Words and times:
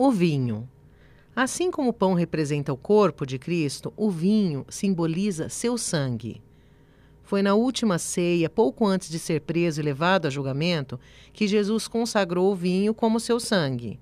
O 0.00 0.12
vinho. 0.12 0.68
Assim 1.34 1.72
como 1.72 1.90
o 1.90 1.92
pão 1.92 2.14
representa 2.14 2.72
o 2.72 2.76
corpo 2.76 3.26
de 3.26 3.36
Cristo, 3.36 3.92
o 3.96 4.08
vinho 4.08 4.64
simboliza 4.68 5.48
seu 5.48 5.76
sangue. 5.76 6.40
Foi 7.24 7.42
na 7.42 7.56
última 7.56 7.98
ceia, 7.98 8.48
pouco 8.48 8.86
antes 8.86 9.08
de 9.08 9.18
ser 9.18 9.40
preso 9.40 9.80
e 9.80 9.82
levado 9.82 10.26
a 10.26 10.30
julgamento, 10.30 11.00
que 11.32 11.48
Jesus 11.48 11.88
consagrou 11.88 12.52
o 12.52 12.54
vinho 12.54 12.94
como 12.94 13.18
seu 13.18 13.40
sangue. 13.40 13.98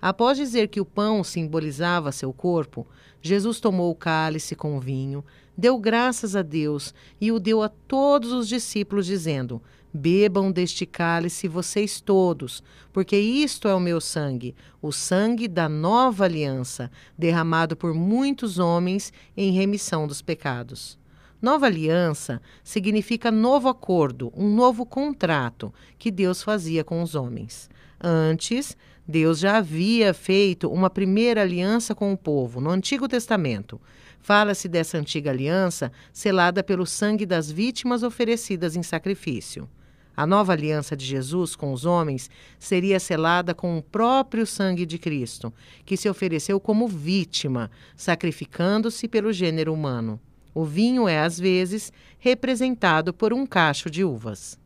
Após 0.00 0.36
dizer 0.36 0.68
que 0.68 0.80
o 0.80 0.84
pão 0.84 1.24
simbolizava 1.24 2.12
seu 2.12 2.32
corpo, 2.32 2.86
Jesus 3.20 3.58
tomou 3.60 3.90
o 3.90 3.94
cálice 3.94 4.54
com 4.54 4.76
o 4.76 4.80
vinho, 4.80 5.24
deu 5.56 5.78
graças 5.78 6.36
a 6.36 6.42
Deus 6.42 6.94
e 7.20 7.32
o 7.32 7.40
deu 7.40 7.62
a 7.62 7.68
todos 7.68 8.32
os 8.32 8.46
discípulos, 8.46 9.06
dizendo: 9.06 9.60
Bebam 9.92 10.52
deste 10.52 10.84
cálice 10.84 11.48
vocês 11.48 12.00
todos, 12.00 12.62
porque 12.92 13.16
isto 13.16 13.66
é 13.66 13.74
o 13.74 13.80
meu 13.80 14.00
sangue, 14.00 14.54
o 14.82 14.92
sangue 14.92 15.48
da 15.48 15.68
nova 15.68 16.24
aliança, 16.24 16.90
derramado 17.16 17.74
por 17.74 17.94
muitos 17.94 18.58
homens 18.58 19.12
em 19.36 19.52
remissão 19.52 20.06
dos 20.06 20.20
pecados. 20.20 20.98
Nova 21.40 21.66
aliança 21.66 22.42
significa 22.62 23.30
novo 23.30 23.68
acordo, 23.68 24.32
um 24.36 24.54
novo 24.54 24.84
contrato 24.84 25.72
que 25.98 26.10
Deus 26.10 26.42
fazia 26.42 26.84
com 26.84 27.02
os 27.02 27.14
homens. 27.14 27.70
Antes, 28.00 28.76
Deus 29.06 29.38
já 29.38 29.58
havia 29.58 30.12
feito 30.12 30.68
uma 30.68 30.90
primeira 30.90 31.42
aliança 31.42 31.94
com 31.94 32.12
o 32.12 32.16
povo, 32.16 32.60
no 32.60 32.70
Antigo 32.70 33.06
Testamento. 33.06 33.80
Fala-se 34.18 34.68
dessa 34.68 34.98
antiga 34.98 35.30
aliança 35.30 35.92
selada 36.12 36.62
pelo 36.62 36.84
sangue 36.84 37.24
das 37.24 37.50
vítimas 37.50 38.02
oferecidas 38.02 38.74
em 38.74 38.82
sacrifício. 38.82 39.68
A 40.16 40.26
nova 40.26 40.52
aliança 40.52 40.96
de 40.96 41.04
Jesus 41.04 41.54
com 41.54 41.72
os 41.72 41.84
homens 41.84 42.30
seria 42.58 42.98
selada 42.98 43.54
com 43.54 43.76
o 43.78 43.82
próprio 43.82 44.46
sangue 44.46 44.86
de 44.86 44.98
Cristo, 44.98 45.52
que 45.84 45.96
se 45.96 46.08
ofereceu 46.08 46.58
como 46.58 46.88
vítima, 46.88 47.70
sacrificando-se 47.94 49.06
pelo 49.06 49.32
gênero 49.32 49.72
humano. 49.72 50.18
O 50.54 50.64
vinho 50.64 51.06
é, 51.06 51.20
às 51.20 51.38
vezes, 51.38 51.92
representado 52.18 53.12
por 53.12 53.32
um 53.32 53.46
cacho 53.46 53.90
de 53.90 54.02
uvas. 54.02 54.58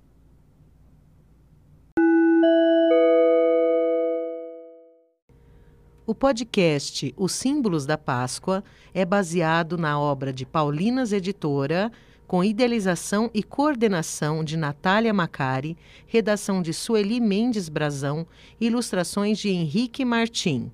O 6.11 6.15
podcast 6.15 7.15
Os 7.17 7.31
Símbolos 7.31 7.87
da 7.87 7.97
Páscoa 7.97 8.65
é 8.93 9.05
baseado 9.05 9.79
na 9.79 9.97
obra 9.97 10.33
de 10.33 10.45
Paulinas 10.45 11.13
Editora 11.13 11.93
com 12.27 12.43
idealização 12.43 13.31
e 13.33 13.45
coordenação 13.45 14.43
de 14.43 14.57
Natália 14.57 15.15
Macari, 15.15 15.79
redação 16.09 16.63
de 16.63 16.75
Sueli 16.75 17.21
Mendes 17.21 17.69
Brazão, 17.69 18.27
ilustrações 18.61 19.39
de 19.39 19.51
Henrique 19.51 20.05
Martim. 20.05 20.73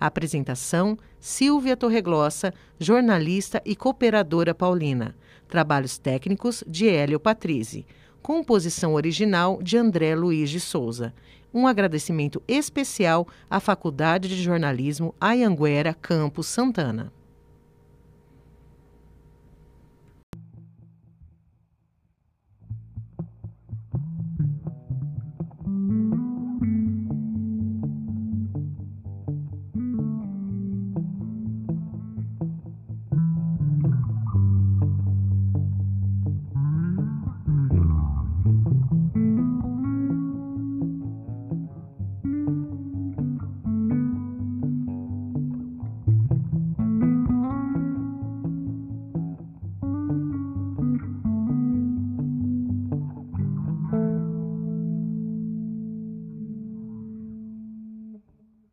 Apresentação: 0.00 0.96
Silvia 1.20 1.76
Torreglossa, 1.76 2.54
jornalista 2.78 3.60
e 3.66 3.76
cooperadora 3.76 4.54
paulina. 4.54 5.14
Trabalhos 5.46 5.98
técnicos 5.98 6.64
de 6.66 6.88
Hélio 6.88 7.20
Patrizzi. 7.20 7.84
Composição 8.22 8.94
original 8.94 9.62
de 9.62 9.78
André 9.78 10.14
Luiz 10.14 10.50
de 10.50 10.60
Souza. 10.60 11.14
Um 11.52 11.66
agradecimento 11.66 12.42
especial 12.46 13.26
à 13.48 13.58
Faculdade 13.58 14.28
de 14.28 14.42
Jornalismo 14.42 15.14
Ayanguera 15.18 15.94
Campos 15.94 16.46
Santana. 16.46 17.10